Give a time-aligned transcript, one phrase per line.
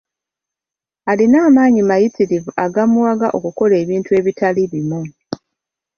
[1.11, 5.01] Alina amaanyi mayitririvu agamuwaga okukola ebintu ebitali bimu.